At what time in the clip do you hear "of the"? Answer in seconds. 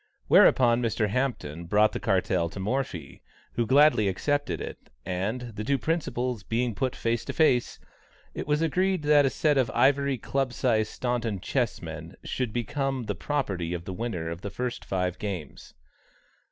13.75-13.93, 14.31-14.49